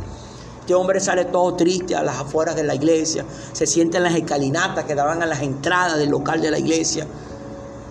Este 0.62 0.76
hombre 0.76 1.00
sale 1.00 1.25
todo 1.25 1.57
triste 1.57 1.97
a 1.97 2.04
las 2.04 2.21
afueras 2.21 2.54
de 2.54 2.62
la 2.62 2.76
iglesia, 2.76 3.25
se 3.52 3.66
siente 3.66 3.97
en 3.97 4.04
las 4.04 4.14
escalinatas 4.14 4.85
que 4.85 4.95
daban 4.95 5.21
a 5.21 5.26
las 5.26 5.42
entradas 5.42 5.99
del 5.99 6.11
local 6.11 6.40
de 6.40 6.52
la 6.52 6.59
iglesia, 6.61 7.04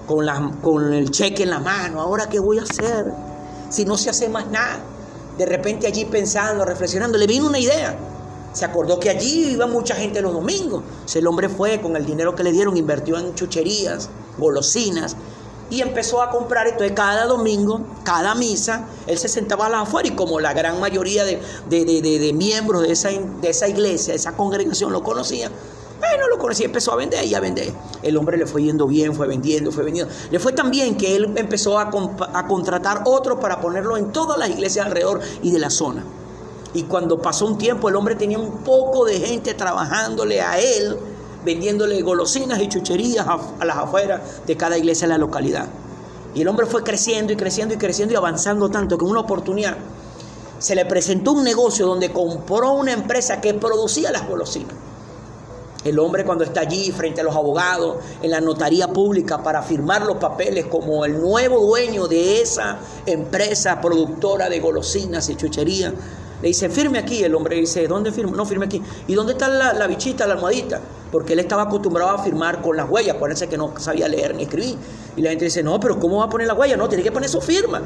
con, 0.07 0.93
el 0.93 1.11
cheque 1.11 1.43
en 1.43 1.49
la 1.49 1.59
mano. 1.59 1.99
¿Ahora 1.99 2.29
qué 2.29 2.39
voy 2.39 2.59
a 2.59 2.61
hacer? 2.61 3.11
Si 3.69 3.83
no 3.83 3.97
se 3.97 4.09
hace 4.09 4.29
más 4.29 4.47
nada. 4.47 4.79
De 5.37 5.45
repente 5.45 5.85
allí 5.85 6.05
pensando, 6.05 6.63
reflexionando, 6.63 7.17
le 7.17 7.27
vino 7.27 7.47
una 7.47 7.59
idea. 7.59 7.93
Se 8.53 8.63
acordó 8.63 9.01
que 9.01 9.09
allí 9.09 9.51
iba 9.51 9.67
mucha 9.67 9.93
gente 9.95 10.21
los 10.21 10.31
domingos. 10.31 10.81
el 11.13 11.27
hombre 11.27 11.49
fue 11.49 11.81
con 11.81 11.97
el 11.97 12.05
dinero 12.05 12.35
que 12.35 12.43
le 12.43 12.53
dieron, 12.53 12.77
invirtió 12.77 13.17
en 13.17 13.35
chucherías, 13.35 14.09
golosinas, 14.37 15.17
y 15.71 15.81
empezó 15.81 16.21
a 16.21 16.29
comprar. 16.29 16.67
Entonces, 16.67 16.91
cada 16.91 17.25
domingo, 17.25 17.81
cada 18.03 18.35
misa, 18.35 18.85
él 19.07 19.17
se 19.17 19.27
sentaba 19.27 19.65
a 19.65 19.69
la 19.69 19.81
afuera 19.81 20.07
y 20.07 20.11
como 20.11 20.39
la 20.39 20.53
gran 20.53 20.79
mayoría 20.79 21.25
de, 21.25 22.33
miembros 22.35 22.83
de 22.83 22.91
esa, 22.91 23.09
de 23.09 23.49
esa 23.49 23.67
iglesia, 23.67 24.13
de 24.13 24.19
esa 24.19 24.33
congregación 24.33 24.91
lo 24.91 25.01
conocían, 25.01 25.51
bueno, 25.99 26.27
lo 26.27 26.39
conocía, 26.39 26.65
empezó 26.65 26.91
a 26.91 26.95
vender 26.95 27.23
y 27.25 27.35
a 27.35 27.39
vender. 27.39 27.71
El 28.03 28.17
hombre 28.17 28.37
le 28.37 28.45
fue 28.45 28.63
yendo 28.63 28.87
bien, 28.87 29.15
fue 29.15 29.27
vendiendo, 29.27 29.71
fue 29.71 29.83
vendiendo. 29.83 30.13
Le 30.29 30.39
fue 30.39 30.51
tan 30.51 30.71
bien 30.71 30.97
que 30.97 31.15
él 31.15 31.31
empezó 31.35 31.79
a, 31.79 31.91
a 32.33 32.47
contratar 32.47 33.03
otro 33.05 33.39
para 33.39 33.61
ponerlo 33.61 33.97
en 33.97 34.11
todas 34.11 34.37
las 34.37 34.49
iglesias 34.49 34.85
alrededor 34.85 35.21
y 35.41 35.51
de 35.51 35.59
la 35.59 35.69
zona. 35.69 36.03
Y 36.73 36.83
cuando 36.83 37.21
pasó 37.21 37.45
un 37.45 37.57
tiempo, 37.57 37.87
el 37.87 37.95
hombre 37.95 38.15
tenía 38.15 38.39
un 38.39 38.63
poco 38.63 39.05
de 39.05 39.19
gente 39.19 39.53
trabajándole 39.53 40.41
a 40.41 40.59
él 40.59 40.97
vendiéndole 41.43 42.01
golosinas 42.01 42.59
y 42.61 42.67
chucherías 42.67 43.27
a, 43.27 43.65
las 43.65 43.77
afueras 43.77 44.21
de 44.45 44.57
cada 44.57 44.77
iglesia 44.77 45.07
de 45.07 45.13
la 45.13 45.17
localidad. 45.17 45.67
Y 46.33 46.41
el 46.41 46.47
hombre 46.47 46.65
fue 46.65 46.83
creciendo 46.83 47.33
y 47.33 47.35
creciendo 47.35 47.73
y 47.73 47.77
creciendo 47.77 48.13
y 48.13 48.17
avanzando 48.17 48.69
tanto 48.69 48.97
que 48.97 49.05
en 49.05 49.11
una 49.11 49.21
oportunidad 49.21 49.77
se 50.59 50.75
le 50.75 50.85
presentó 50.85 51.31
un 51.31 51.43
negocio 51.43 51.87
donde 51.87 52.11
compró 52.11 52.73
una 52.73 52.93
empresa 52.93 53.41
que 53.41 53.53
producía 53.55 54.11
las 54.11 54.27
golosinas. 54.27 54.75
El 55.83 55.97
hombre 55.97 56.23
cuando 56.23 56.43
está 56.43 56.61
allí 56.61 56.91
frente 56.91 57.21
a 57.21 57.23
los 57.23 57.35
abogados 57.35 57.97
en 58.21 58.29
la 58.29 58.39
notaría 58.39 58.87
pública 58.87 59.41
para 59.41 59.63
firmar 59.63 60.05
los 60.05 60.17
papeles 60.17 60.67
como 60.67 61.05
el 61.05 61.19
nuevo 61.19 61.59
dueño 61.59 62.07
de 62.07 62.41
esa 62.41 62.77
empresa 63.07 63.81
productora 63.81 64.47
de 64.47 64.59
golosinas 64.59 65.27
y 65.29 65.35
chuchería, 65.35 65.91
le 66.41 66.47
dice, 66.47 66.69
firme 66.69 66.99
aquí. 66.99 67.23
El 67.23 67.35
hombre 67.35 67.57
dice, 67.57 67.87
¿dónde 67.87 68.11
firmo? 68.11 68.35
No, 68.35 68.45
firme 68.45 68.65
aquí. 68.65 68.81
¿Y 69.07 69.13
dónde 69.13 69.33
está 69.33 69.47
la, 69.47 69.73
la 69.73 69.87
bichita, 69.87 70.25
la 70.27 70.33
almohadita? 70.33 70.81
Porque 71.11 71.33
él 71.33 71.39
estaba 71.39 71.63
acostumbrado 71.63 72.11
a 72.11 72.23
firmar 72.23 72.61
con 72.61 72.77
las 72.77 72.89
huellas, 72.89 73.15
acuérdense 73.15 73.47
que 73.47 73.57
no 73.57 73.73
sabía 73.77 74.07
leer 74.07 74.33
ni 74.35 74.43
escribir. 74.43 74.75
Y 75.15 75.21
la 75.21 75.29
gente 75.29 75.45
dice, 75.45 75.61
no, 75.61 75.79
pero 75.79 75.99
¿cómo 75.99 76.17
va 76.17 76.25
a 76.25 76.29
poner 76.29 76.47
la 76.47 76.53
huella? 76.53 76.77
No, 76.77 76.87
tiene 76.87 77.03
que 77.03 77.11
poner 77.11 77.29
su 77.29 77.41
firma. 77.41 77.81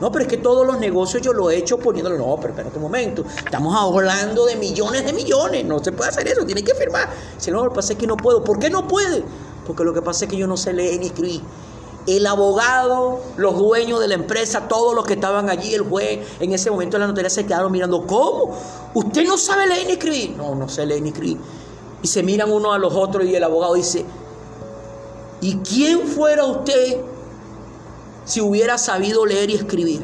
No, 0.00 0.12
pero 0.12 0.24
es 0.24 0.28
que 0.28 0.36
todos 0.36 0.66
los 0.66 0.78
negocios 0.78 1.22
yo 1.22 1.32
lo 1.32 1.50
he 1.50 1.56
hecho 1.56 1.78
poniéndolo. 1.78 2.18
No, 2.18 2.36
pero 2.36 2.50
espérate 2.50 2.76
un 2.76 2.82
momento. 2.82 3.24
Estamos 3.38 3.74
hablando 3.74 4.44
de 4.44 4.56
millones 4.56 5.06
de 5.06 5.12
millones. 5.12 5.64
No 5.64 5.82
se 5.82 5.92
puede 5.92 6.10
hacer 6.10 6.28
eso. 6.28 6.44
Tiene 6.44 6.62
que 6.62 6.74
firmar. 6.74 7.08
Si 7.38 7.50
no, 7.50 7.64
lo 7.64 7.70
que 7.70 7.76
pasa 7.76 7.94
es 7.94 7.98
que 7.98 8.06
no 8.06 8.16
puedo. 8.16 8.44
¿Por 8.44 8.58
qué 8.58 8.68
no 8.68 8.86
puede? 8.86 9.24
Porque 9.66 9.84
lo 9.84 9.94
que 9.94 10.02
pasa 10.02 10.26
es 10.26 10.30
que 10.30 10.36
yo 10.36 10.46
no 10.46 10.58
sé 10.58 10.74
leer 10.74 11.00
ni 11.00 11.06
escribir. 11.06 11.40
El 12.06 12.26
abogado, 12.26 13.20
los 13.36 13.56
dueños 13.58 14.00
de 14.00 14.08
la 14.08 14.14
empresa, 14.14 14.68
todos 14.68 14.94
los 14.94 15.04
que 15.04 15.14
estaban 15.14 15.50
allí, 15.50 15.74
el 15.74 15.82
juez, 15.82 16.20
en 16.38 16.52
ese 16.52 16.70
momento 16.70 16.98
la 16.98 17.06
notaría 17.06 17.30
se 17.30 17.44
quedaron 17.44 17.72
mirando, 17.72 18.06
¿cómo? 18.06 18.56
¿Usted 18.94 19.24
no 19.24 19.36
sabe 19.36 19.66
leer 19.66 19.86
ni 19.86 19.92
escribir? 19.94 20.36
No, 20.36 20.54
no 20.54 20.68
sé 20.68 20.86
leer 20.86 21.02
ni 21.02 21.08
escribir. 21.08 21.38
Y 22.02 22.06
se 22.06 22.22
miran 22.22 22.52
uno 22.52 22.72
a 22.72 22.78
los 22.78 22.94
otros 22.94 23.24
y 23.24 23.34
el 23.34 23.42
abogado 23.42 23.74
dice, 23.74 24.04
¿y 25.40 25.56
quién 25.58 26.06
fuera 26.06 26.44
usted 26.44 27.00
si 28.26 28.40
hubiera 28.40 28.76
sabido 28.76 29.24
leer 29.24 29.48
y 29.50 29.54
escribir. 29.54 30.02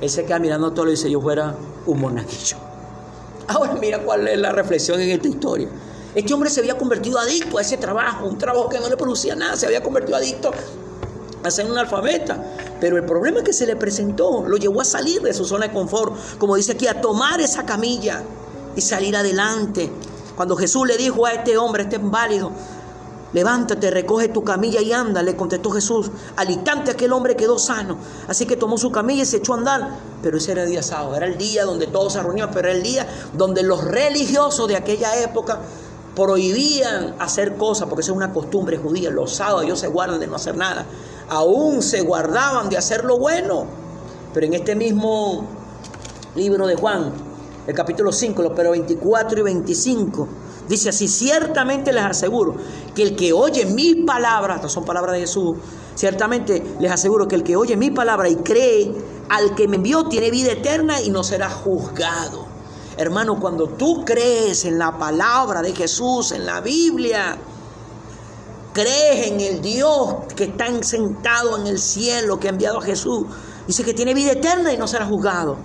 Él 0.00 0.10
se 0.10 0.26
queda 0.26 0.38
mirando 0.38 0.72
todo 0.72 0.88
y 0.88 0.90
dice, 0.90 1.10
yo 1.10 1.20
fuera 1.20 1.54
un 1.86 2.00
monaguillo. 2.00 2.56
Ahora 3.48 3.74
mira 3.74 4.02
cuál 4.02 4.28
es 4.28 4.38
la 4.38 4.52
reflexión 4.52 5.00
en 5.00 5.10
esta 5.10 5.28
historia. 5.28 5.68
Este 6.14 6.34
hombre 6.34 6.50
se 6.50 6.60
había 6.60 6.76
convertido 6.76 7.18
adicto 7.18 7.58
a 7.58 7.62
ese 7.62 7.76
trabajo, 7.76 8.26
un 8.26 8.38
trabajo 8.38 8.68
que 8.68 8.78
no 8.78 8.88
le 8.88 8.96
producía 8.96 9.34
nada, 9.34 9.56
se 9.56 9.66
había 9.66 9.82
convertido 9.82 10.16
adicto 10.16 10.50
a 11.44 11.64
un 11.66 11.78
alfabeta. 11.78 12.42
Pero 12.80 12.96
el 12.96 13.04
problema 13.04 13.42
que 13.42 13.52
se 13.52 13.66
le 13.66 13.76
presentó 13.76 14.44
lo 14.46 14.56
llevó 14.56 14.80
a 14.80 14.84
salir 14.84 15.20
de 15.22 15.34
su 15.34 15.44
zona 15.44 15.68
de 15.68 15.74
confort, 15.74 16.14
como 16.38 16.56
dice 16.56 16.72
aquí, 16.72 16.86
a 16.86 17.00
tomar 17.00 17.40
esa 17.40 17.64
camilla 17.64 18.22
y 18.74 18.80
salir 18.80 19.16
adelante. 19.16 19.90
Cuando 20.36 20.56
Jesús 20.56 20.86
le 20.86 20.96
dijo 20.96 21.26
a 21.26 21.32
este 21.32 21.56
hombre, 21.56 21.84
este 21.84 21.96
inválido, 21.96 22.50
Levántate, 23.34 23.90
recoge 23.90 24.28
tu 24.28 24.44
camilla 24.44 24.80
y 24.80 24.92
anda, 24.92 25.20
le 25.20 25.34
contestó 25.34 25.68
Jesús. 25.72 26.08
Al 26.36 26.50
instante 26.50 26.92
aquel 26.92 27.12
hombre 27.12 27.34
quedó 27.34 27.58
sano. 27.58 27.98
Así 28.28 28.46
que 28.46 28.56
tomó 28.56 28.78
su 28.78 28.92
camilla 28.92 29.24
y 29.24 29.26
se 29.26 29.38
echó 29.38 29.54
a 29.54 29.58
andar. 29.58 29.98
Pero 30.22 30.38
ese 30.38 30.52
era 30.52 30.62
el 30.62 30.70
día 30.70 30.84
sábado, 30.84 31.16
era 31.16 31.26
el 31.26 31.36
día 31.36 31.64
donde 31.64 31.88
todos 31.88 32.12
se 32.12 32.22
reunían, 32.22 32.50
pero 32.52 32.68
era 32.68 32.76
el 32.76 32.84
día 32.84 33.08
donde 33.32 33.64
los 33.64 33.82
religiosos 33.82 34.68
de 34.68 34.76
aquella 34.76 35.20
época 35.20 35.58
prohibían 36.14 37.16
hacer 37.18 37.56
cosas, 37.56 37.88
porque 37.88 38.02
esa 38.02 38.12
es 38.12 38.16
una 38.16 38.32
costumbre 38.32 38.78
judía. 38.78 39.10
Los 39.10 39.34
sábados 39.34 39.64
ellos 39.64 39.80
se 39.80 39.88
guardan 39.88 40.20
de 40.20 40.28
no 40.28 40.36
hacer 40.36 40.56
nada. 40.56 40.86
Aún 41.28 41.82
se 41.82 42.02
guardaban 42.02 42.68
de 42.68 42.76
hacer 42.76 43.04
lo 43.04 43.18
bueno. 43.18 43.66
Pero 44.32 44.46
en 44.46 44.54
este 44.54 44.74
mismo 44.74 45.46
libro 46.34 46.66
de 46.66 46.76
Juan, 46.76 47.12
el 47.66 47.74
capítulo 47.74 48.12
5, 48.12 48.52
pero 48.54 48.72
24 48.72 49.38
y 49.38 49.42
25, 49.42 50.28
Dice 50.68 50.88
así, 50.88 51.08
ciertamente 51.08 51.92
les 51.92 52.04
aseguro 52.04 52.54
que 52.94 53.02
el 53.02 53.16
que 53.16 53.32
oye 53.32 53.66
mis 53.66 53.96
palabras, 54.06 54.56
estas 54.56 54.72
son 54.72 54.84
palabras 54.84 55.14
de 55.14 55.20
Jesús, 55.20 55.56
ciertamente 55.94 56.62
les 56.80 56.90
aseguro 56.90 57.28
que 57.28 57.34
el 57.34 57.42
que 57.42 57.54
oye 57.56 57.76
mi 57.76 57.90
palabra 57.90 58.28
y 58.30 58.36
cree 58.36 58.90
al 59.28 59.54
que 59.54 59.68
me 59.68 59.76
envió 59.76 60.06
tiene 60.06 60.30
vida 60.30 60.52
eterna 60.52 61.02
y 61.02 61.10
no 61.10 61.22
será 61.22 61.50
juzgado. 61.50 62.46
Hermano, 62.96 63.38
cuando 63.40 63.68
tú 63.68 64.04
crees 64.06 64.64
en 64.64 64.78
la 64.78 64.96
palabra 64.96 65.60
de 65.60 65.74
Jesús, 65.74 66.32
en 66.32 66.46
la 66.46 66.60
Biblia, 66.62 67.36
crees 68.74 69.28
en 69.28 69.40
el 69.40 69.62
Dios 69.62 70.16
que 70.36 70.44
está 70.44 70.66
sentado 70.82 71.56
en 71.56 71.66
el 71.66 71.78
cielo, 71.78 72.38
que 72.38 72.48
ha 72.48 72.50
enviado 72.50 72.78
a 72.78 72.82
Jesús, 72.82 73.24
dice 73.66 73.84
que 73.84 73.94
tiene 73.94 74.12
vida 74.12 74.32
eterna 74.32 74.72
y 74.72 74.76
no 74.76 74.86
será 74.86 75.06
juzgado, 75.06 75.56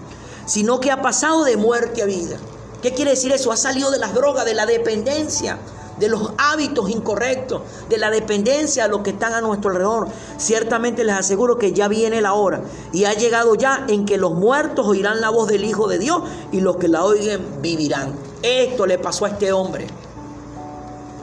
sino 0.45 0.79
que 0.79 0.91
ha 0.91 1.01
pasado 1.01 1.43
de 1.43 1.57
muerte 1.57 2.03
a 2.03 2.05
vida. 2.05 2.37
¿Qué 2.81 2.93
quiere 2.93 3.11
decir 3.11 3.33
eso? 3.33 3.51
Ha 3.51 3.57
salido 3.57 3.91
de 3.91 3.97
las 3.97 4.13
drogas, 4.13 4.45
de 4.45 4.53
la 4.53 4.65
dependencia, 4.65 5.57
de 5.97 6.07
los 6.07 6.31
hábitos 6.37 6.89
incorrectos, 6.89 7.63
de 7.89 7.97
la 7.97 8.09
dependencia 8.09 8.85
a 8.85 8.87
los 8.87 9.01
que 9.01 9.09
están 9.09 9.33
a 9.33 9.41
nuestro 9.41 9.71
alrededor. 9.71 10.07
Ciertamente 10.37 11.03
les 11.03 11.15
aseguro 11.15 11.57
que 11.57 11.73
ya 11.73 11.87
viene 11.87 12.21
la 12.21 12.33
hora 12.33 12.61
y 12.93 13.05
ha 13.05 13.13
llegado 13.13 13.55
ya 13.55 13.85
en 13.89 14.05
que 14.05 14.17
los 14.17 14.33
muertos 14.33 14.87
oirán 14.87 15.19
la 15.19 15.29
voz 15.29 15.49
del 15.49 15.65
Hijo 15.65 15.87
de 15.87 15.97
Dios 15.97 16.21
y 16.51 16.61
los 16.61 16.77
que 16.77 16.87
la 16.87 17.03
oigan 17.03 17.41
vivirán. 17.61 18.15
Esto 18.41 18.85
le 18.85 18.97
pasó 18.97 19.25
a 19.25 19.29
este 19.29 19.51
hombre, 19.51 19.87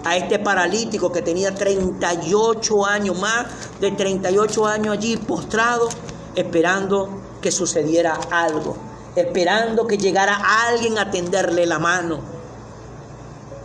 a 0.06 0.16
este 0.16 0.38
paralítico 0.38 1.10
que 1.10 1.22
tenía 1.22 1.54
38 1.54 2.86
años, 2.86 3.18
más 3.18 3.46
de 3.80 3.90
38 3.90 4.66
años 4.66 4.96
allí 4.96 5.16
postrado, 5.16 5.88
esperando 6.34 7.08
que 7.40 7.50
sucediera 7.50 8.18
algo 8.30 8.76
esperando 9.16 9.86
que 9.86 9.96
llegara 9.96 10.38
alguien 10.68 10.98
a 10.98 11.10
tenderle 11.10 11.66
la 11.66 11.78
mano. 11.78 12.18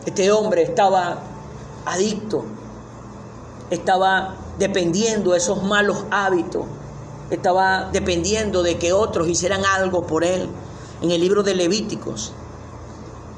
Este 0.05 0.31
hombre 0.31 0.63
estaba 0.63 1.19
adicto, 1.85 2.45
estaba 3.69 4.35
dependiendo 4.57 5.31
de 5.31 5.37
esos 5.37 5.61
malos 5.61 6.05
hábitos, 6.09 6.65
estaba 7.29 7.89
dependiendo 7.91 8.63
de 8.63 8.77
que 8.77 8.93
otros 8.93 9.27
hicieran 9.27 9.63
algo 9.65 10.07
por 10.07 10.23
él. 10.23 10.49
En 11.01 11.11
el 11.11 11.19
libro 11.19 11.43
de 11.43 11.55
Levíticos, 11.55 12.31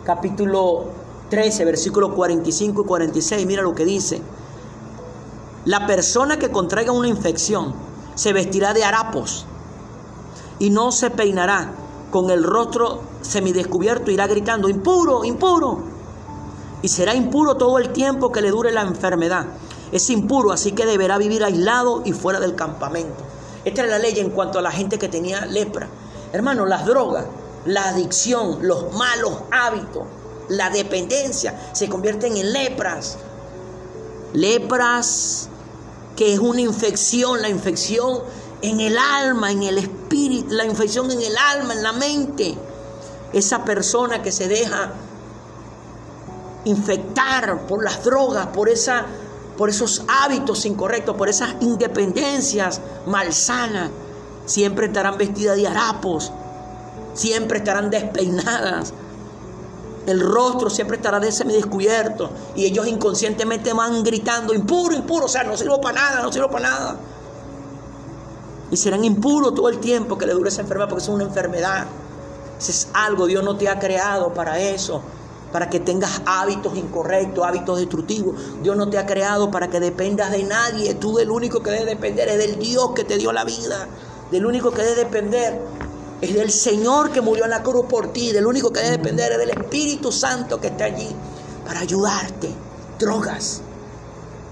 capítulo 0.05 0.85
13, 1.33 1.65
versículos 1.65 2.13
45 2.13 2.83
y 2.83 2.85
46, 2.85 3.47
mira 3.47 3.63
lo 3.63 3.73
que 3.73 3.85
dice. 3.85 4.21
La 5.65 5.87
persona 5.87 6.37
que 6.37 6.51
contraiga 6.51 6.91
una 6.91 7.07
infección 7.07 7.73
se 8.13 8.33
vestirá 8.33 8.75
de 8.75 8.83
harapos 8.83 9.47
y 10.59 10.69
no 10.69 10.91
se 10.91 11.09
peinará 11.09 11.71
con 12.11 12.29
el 12.29 12.43
rostro 12.43 13.01
semidescubierto 13.21 14.11
irá 14.11 14.27
gritando, 14.27 14.69
impuro, 14.69 15.23
impuro. 15.23 15.79
Y 16.83 16.89
será 16.89 17.15
impuro 17.15 17.57
todo 17.57 17.79
el 17.79 17.89
tiempo 17.89 18.31
que 18.31 18.43
le 18.43 18.51
dure 18.51 18.71
la 18.71 18.81
enfermedad. 18.81 19.47
Es 19.91 20.11
impuro, 20.11 20.51
así 20.51 20.73
que 20.73 20.85
deberá 20.85 21.17
vivir 21.17 21.43
aislado 21.43 22.03
y 22.05 22.11
fuera 22.13 22.39
del 22.39 22.53
campamento. 22.53 23.23
Esta 23.65 23.81
era 23.81 23.89
la 23.89 23.97
ley 23.97 24.19
en 24.19 24.29
cuanto 24.29 24.59
a 24.59 24.61
la 24.61 24.69
gente 24.69 24.99
que 24.99 25.09
tenía 25.09 25.47
lepra. 25.47 25.87
Hermano, 26.31 26.67
las 26.67 26.85
drogas, 26.85 27.25
la 27.65 27.89
adicción, 27.89 28.59
los 28.61 28.93
malos 28.93 29.33
hábitos, 29.49 30.03
la 30.49 30.69
dependencia 30.69 31.69
se 31.73 31.89
convierten 31.89 32.37
en 32.37 32.53
lepras. 32.53 33.17
Lepras 34.33 35.49
que 36.15 36.33
es 36.33 36.39
una 36.39 36.61
infección, 36.61 37.41
la 37.41 37.49
infección 37.49 38.21
en 38.61 38.79
el 38.79 38.97
alma, 38.97 39.51
en 39.51 39.63
el 39.63 39.77
espíritu, 39.77 40.53
la 40.53 40.65
infección 40.65 41.11
en 41.11 41.21
el 41.21 41.35
alma, 41.37 41.73
en 41.73 41.83
la 41.83 41.93
mente. 41.93 42.55
Esa 43.33 43.65
persona 43.65 44.21
que 44.21 44.31
se 44.31 44.47
deja 44.47 44.93
infectar 46.65 47.65
por 47.67 47.83
las 47.83 48.03
drogas, 48.03 48.47
por, 48.47 48.69
esa, 48.69 49.05
por 49.57 49.69
esos 49.69 50.03
hábitos 50.07 50.65
incorrectos, 50.65 51.15
por 51.15 51.29
esas 51.29 51.55
independencias 51.61 52.79
malsanas, 53.05 53.89
siempre 54.45 54.87
estarán 54.87 55.17
vestidas 55.17 55.57
de 55.57 55.67
harapos, 55.67 56.31
siempre 57.13 57.59
estarán 57.59 57.89
despeinadas, 57.89 58.93
el 60.05 60.19
rostro 60.19 60.69
siempre 60.69 60.97
estará 60.97 61.19
de 61.19 61.31
descubierto 61.31 62.29
y 62.55 62.65
ellos 62.65 62.87
inconscientemente 62.87 63.73
van 63.73 64.03
gritando 64.03 64.53
impuro, 64.53 64.95
impuro, 64.95 65.25
o 65.25 65.29
sea, 65.29 65.43
no 65.43 65.55
sirvo 65.55 65.79
para 65.79 66.01
nada, 66.01 66.21
no 66.21 66.31
sirvo 66.31 66.49
para 66.49 66.69
nada 66.69 66.99
y 68.73 68.77
serán 68.77 69.05
impuros 69.05 69.53
todo 69.53 69.69
el 69.69 69.77
tiempo 69.77 70.17
que 70.17 70.25
le 70.25 70.33
dure 70.33 70.49
esa 70.49 70.61
enfermedad, 70.61 70.89
porque 70.89 71.03
es 71.03 71.09
una 71.09 71.25
enfermedad. 71.25 71.85
Ese 72.59 72.71
es 72.71 72.87
algo, 72.93 73.27
Dios 73.27 73.43
no 73.43 73.55
te 73.55 73.69
ha 73.69 73.77
creado 73.77 74.33
para 74.33 74.57
eso, 74.59 74.99
para 75.51 75.69
que 75.69 75.79
tengas 75.79 76.23
hábitos 76.25 76.75
incorrectos, 76.75 77.45
hábitos 77.45 77.77
destructivos. 77.77 78.35
Dios 78.63 78.75
no 78.75 78.89
te 78.89 78.97
ha 78.97 79.05
creado 79.05 79.51
para 79.51 79.67
que 79.67 79.79
dependas 79.79 80.31
de 80.31 80.41
nadie. 80.41 80.95
Tú 80.95 81.17
del 81.17 81.29
único 81.29 81.61
que 81.61 81.69
debes 81.69 81.85
depender 81.85 82.29
es 82.29 82.39
del 82.39 82.57
Dios 82.57 82.93
que 82.95 83.03
te 83.03 83.19
dio 83.19 83.31
la 83.31 83.43
vida. 83.43 83.87
Del 84.31 84.43
único 84.43 84.71
que 84.71 84.81
debes 84.81 84.97
depender 84.97 85.61
es 86.23 86.33
del 86.33 86.51
Señor 86.51 87.11
que 87.11 87.19
murió 87.19 87.43
en 87.43 87.49
la 87.49 87.61
cruz 87.61 87.85
por 87.87 88.13
ti. 88.13 88.31
Del 88.31 88.47
único 88.47 88.71
que 88.71 88.79
debes 88.79 88.97
depender 88.97 89.33
es 89.33 89.37
del 89.39 89.49
Espíritu 89.49 90.11
Santo 90.11 90.59
que 90.59 90.67
está 90.67 90.85
allí 90.85 91.09
para 91.65 91.81
ayudarte. 91.81 92.49
Drogas. 92.97 93.61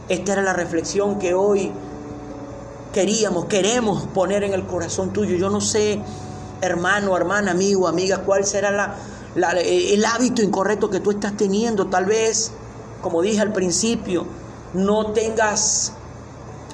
Esta 0.09 0.33
era 0.33 0.41
la 0.41 0.51
reflexión 0.51 1.17
que 1.17 1.33
hoy 1.33 1.71
queríamos, 2.91 3.45
queremos 3.45 4.05
poner 4.07 4.43
en 4.43 4.53
el 4.53 4.65
corazón 4.65 5.13
tuyo. 5.13 5.37
Yo 5.37 5.49
no 5.49 5.61
sé, 5.61 6.01
hermano, 6.59 7.15
hermana, 7.15 7.51
amigo, 7.51 7.87
amiga, 7.87 8.17
cuál 8.17 8.45
será 8.45 8.97
el 9.33 10.05
hábito 10.05 10.41
incorrecto 10.41 10.89
que 10.89 10.99
tú 10.99 11.11
estás 11.11 11.37
teniendo. 11.37 11.87
Tal 11.87 12.05
vez, 12.05 12.51
como 13.01 13.21
dije 13.21 13.39
al 13.39 13.53
principio, 13.53 14.25
no 14.73 15.13
tengas 15.13 15.93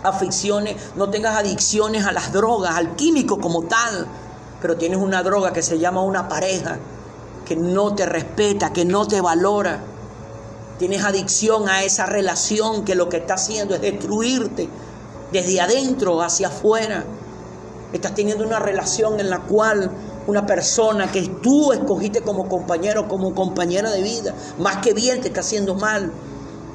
aficiones, 0.01 0.75
no 0.95 1.11
tengas 1.11 1.37
adicciones 1.37 2.03
a 2.07 2.11
las 2.11 2.33
drogas, 2.33 2.75
al 2.75 2.95
químico 2.95 3.39
como 3.39 3.63
tal. 3.63 4.07
Pero 4.61 4.77
tienes 4.77 4.99
una 4.99 5.23
droga 5.23 5.53
que 5.53 5.61
se 5.61 5.79
llama 5.79 6.03
una 6.03 6.27
pareja, 6.27 6.77
que 7.45 7.55
no 7.55 7.95
te 7.95 8.05
respeta, 8.05 8.73
que 8.73 8.85
no 8.85 9.07
te 9.07 9.21
valora. 9.21 9.79
Tienes 10.79 11.03
adicción 11.03 11.69
a 11.69 11.83
esa 11.83 12.05
relación 12.05 12.85
que 12.85 12.95
lo 12.95 13.09
que 13.09 13.17
está 13.17 13.35
haciendo 13.35 13.75
es 13.75 13.81
destruirte 13.81 14.69
desde 15.31 15.61
adentro 15.61 16.21
hacia 16.21 16.47
afuera. 16.47 17.03
Estás 17.93 18.15
teniendo 18.15 18.45
una 18.45 18.59
relación 18.59 19.19
en 19.19 19.29
la 19.29 19.39
cual 19.39 19.91
una 20.27 20.45
persona 20.45 21.09
que 21.09 21.21
tú 21.41 21.71
escogiste 21.71 22.21
como 22.21 22.49
compañero, 22.49 23.07
como 23.07 23.33
compañera 23.33 23.89
de 23.89 24.01
vida, 24.01 24.33
más 24.59 24.77
que 24.77 24.93
bien 24.93 25.21
te 25.21 25.29
está 25.29 25.39
haciendo 25.39 25.75
mal. 25.75 26.11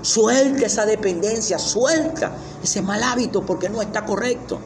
Suelta 0.00 0.66
esa 0.66 0.86
dependencia, 0.86 1.58
suelta 1.58 2.32
ese 2.62 2.82
mal 2.82 3.02
hábito 3.02 3.44
porque 3.44 3.68
no 3.68 3.82
está 3.82 4.04
correcto. 4.04 4.58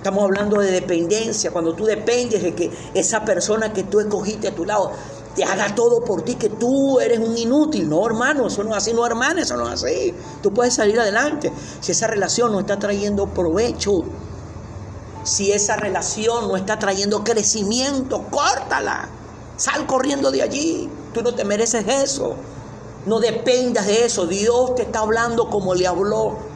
Estamos 0.00 0.24
hablando 0.24 0.58
de 0.62 0.70
dependencia, 0.70 1.50
cuando 1.50 1.74
tú 1.74 1.84
dependes 1.84 2.42
de 2.42 2.54
que 2.54 2.70
esa 2.94 3.22
persona 3.22 3.70
que 3.70 3.82
tú 3.82 4.00
escogiste 4.00 4.48
a 4.48 4.54
tu 4.54 4.64
lado 4.64 4.92
te 5.36 5.44
haga 5.44 5.74
todo 5.74 6.02
por 6.02 6.22
ti, 6.22 6.36
que 6.36 6.48
tú 6.48 6.98
eres 7.00 7.18
un 7.18 7.36
inútil. 7.36 7.86
No, 7.86 8.06
hermano, 8.06 8.46
eso 8.46 8.64
no 8.64 8.70
es 8.70 8.78
así, 8.78 8.94
no, 8.94 9.04
hermano, 9.04 9.42
eso 9.42 9.58
no 9.58 9.68
es 9.70 9.84
así. 9.84 10.14
Tú 10.42 10.54
puedes 10.54 10.72
salir 10.72 10.98
adelante 10.98 11.52
si 11.80 11.92
esa 11.92 12.06
relación 12.06 12.50
no 12.50 12.60
está 12.60 12.78
trayendo 12.78 13.26
provecho. 13.26 14.04
Si 15.22 15.52
esa 15.52 15.76
relación 15.76 16.48
no 16.48 16.56
está 16.56 16.78
trayendo 16.78 17.22
crecimiento, 17.22 18.24
córtala. 18.30 19.06
Sal 19.58 19.86
corriendo 19.86 20.30
de 20.30 20.40
allí. 20.40 20.88
Tú 21.12 21.20
no 21.20 21.34
te 21.34 21.44
mereces 21.44 21.86
eso. 21.86 22.36
No 23.04 23.20
dependas 23.20 23.86
de 23.86 24.06
eso. 24.06 24.26
Dios 24.26 24.76
te 24.76 24.84
está 24.84 25.00
hablando 25.00 25.50
como 25.50 25.74
le 25.74 25.86
habló 25.86 26.49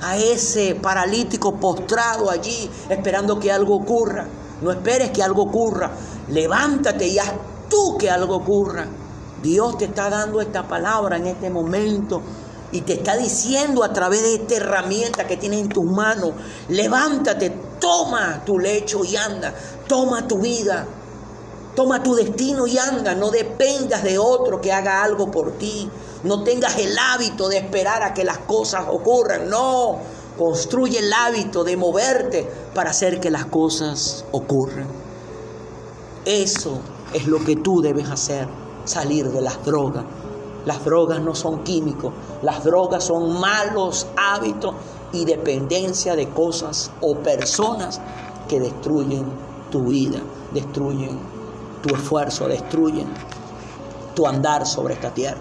a 0.00 0.16
ese 0.16 0.74
paralítico 0.74 1.56
postrado 1.56 2.30
allí, 2.30 2.70
esperando 2.88 3.38
que 3.38 3.52
algo 3.52 3.76
ocurra. 3.76 4.26
No 4.60 4.70
esperes 4.70 5.10
que 5.10 5.22
algo 5.22 5.42
ocurra. 5.42 5.90
Levántate 6.28 7.06
y 7.06 7.18
haz 7.18 7.32
tú 7.68 7.96
que 7.98 8.10
algo 8.10 8.36
ocurra. 8.36 8.86
Dios 9.42 9.78
te 9.78 9.86
está 9.86 10.10
dando 10.10 10.40
esta 10.40 10.66
palabra 10.66 11.16
en 11.16 11.26
este 11.26 11.48
momento 11.48 12.22
y 12.72 12.82
te 12.82 12.94
está 12.94 13.16
diciendo 13.16 13.84
a 13.84 13.92
través 13.92 14.22
de 14.22 14.34
esta 14.34 14.56
herramienta 14.56 15.26
que 15.26 15.36
tienes 15.36 15.60
en 15.60 15.68
tus 15.68 15.84
manos, 15.84 16.32
levántate, 16.68 17.50
toma 17.80 18.42
tu 18.44 18.58
lecho 18.58 19.04
y 19.04 19.16
anda, 19.16 19.54
toma 19.86 20.26
tu 20.26 20.38
vida, 20.38 20.86
toma 21.78 22.02
tu 22.02 22.16
destino 22.16 22.66
y 22.66 22.76
anda, 22.76 23.14
no 23.14 23.30
dependas 23.30 24.02
de 24.02 24.18
otro 24.18 24.60
que 24.60 24.72
haga 24.72 25.04
algo 25.04 25.30
por 25.30 25.52
ti, 25.58 25.88
no 26.24 26.42
tengas 26.42 26.76
el 26.76 26.98
hábito 26.98 27.48
de 27.48 27.58
esperar 27.58 28.02
a 28.02 28.14
que 28.14 28.24
las 28.24 28.38
cosas 28.38 28.86
ocurran, 28.90 29.48
no, 29.48 29.98
construye 30.36 30.98
el 30.98 31.12
hábito 31.12 31.62
de 31.62 31.76
moverte 31.76 32.50
para 32.74 32.90
hacer 32.90 33.20
que 33.20 33.30
las 33.30 33.46
cosas 33.46 34.24
ocurran. 34.32 34.88
Eso 36.24 36.80
es 37.14 37.28
lo 37.28 37.44
que 37.44 37.54
tú 37.54 37.80
debes 37.80 38.10
hacer, 38.10 38.48
salir 38.84 39.30
de 39.30 39.40
las 39.40 39.64
drogas. 39.64 40.02
Las 40.66 40.84
drogas 40.84 41.20
no 41.20 41.36
son 41.36 41.62
químicos, 41.62 42.12
las 42.42 42.64
drogas 42.64 43.04
son 43.04 43.38
malos 43.38 44.08
hábitos 44.16 44.74
y 45.12 45.24
dependencia 45.26 46.16
de 46.16 46.28
cosas 46.28 46.90
o 47.00 47.14
personas 47.18 48.00
que 48.48 48.58
destruyen 48.58 49.26
tu 49.70 49.84
vida, 49.84 50.18
destruyen 50.52 51.37
tu 51.88 51.94
esfuerzo, 51.94 52.48
destruyen 52.48 53.08
tu 54.14 54.26
andar 54.26 54.66
sobre 54.66 54.94
esta 54.94 55.10
tierra. 55.10 55.38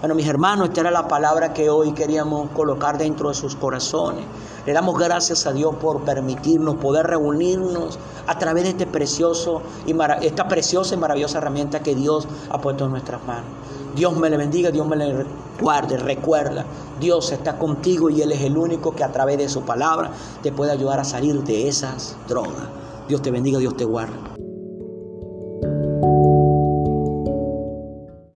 Bueno, 0.00 0.14
mis 0.14 0.26
hermanos, 0.26 0.68
esta 0.68 0.82
era 0.82 0.90
la 0.90 1.08
palabra 1.08 1.52
que 1.52 1.70
hoy 1.70 1.92
queríamos 1.92 2.50
colocar 2.50 2.98
dentro 2.98 3.28
de 3.28 3.34
sus 3.34 3.56
corazones. 3.56 4.24
Le 4.66 4.72
damos 4.72 4.98
gracias 4.98 5.46
a 5.46 5.52
Dios 5.52 5.74
por 5.76 6.02
permitirnos 6.02 6.76
poder 6.76 7.06
reunirnos 7.06 7.98
a 8.26 8.38
través 8.38 8.64
de 8.64 8.70
este 8.70 8.86
precioso 8.86 9.62
y 9.86 9.94
esta 10.22 10.48
preciosa 10.48 10.94
y 10.94 10.98
maravillosa 10.98 11.38
herramienta 11.38 11.80
que 11.80 11.94
Dios 11.94 12.28
ha 12.50 12.60
puesto 12.60 12.84
en 12.84 12.90
nuestras 12.90 13.24
manos. 13.24 13.50
Dios 13.94 14.14
me 14.16 14.28
le 14.28 14.36
bendiga, 14.36 14.70
Dios 14.70 14.86
me 14.86 14.96
le 14.96 15.24
guarde, 15.60 15.96
recuerda, 15.96 16.64
Dios 17.00 17.32
está 17.32 17.58
contigo 17.58 18.10
y 18.10 18.20
Él 18.20 18.32
es 18.32 18.42
el 18.42 18.58
único 18.58 18.94
que 18.94 19.04
a 19.04 19.12
través 19.12 19.38
de 19.38 19.48
su 19.48 19.62
palabra 19.62 20.10
te 20.42 20.52
puede 20.52 20.72
ayudar 20.72 21.00
a 21.00 21.04
salir 21.04 21.42
de 21.44 21.68
esas 21.68 22.16
drogas. 22.28 22.68
Dios 23.08 23.22
te 23.22 23.30
bendiga, 23.30 23.58
Dios 23.58 23.76
te 23.76 23.84
guarde. 23.84 24.45